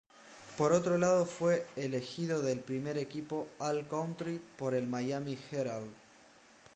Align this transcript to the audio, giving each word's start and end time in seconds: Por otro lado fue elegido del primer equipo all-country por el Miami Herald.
Por 0.57 0.73
otro 0.73 0.97
lado 0.97 1.27
fue 1.27 1.67
elegido 1.75 2.41
del 2.41 2.61
primer 2.61 2.97
equipo 2.97 3.47
all-country 3.59 4.41
por 4.57 4.73
el 4.73 4.87
Miami 4.87 5.37
Herald. 5.51 5.93